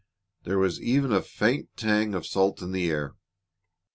There 0.45 0.57
was 0.57 0.81
even 0.81 1.11
a 1.11 1.21
faint 1.21 1.77
tang 1.77 2.15
of 2.15 2.25
salt 2.25 2.63
in 2.63 2.71
the 2.71 2.89
air. 2.89 3.13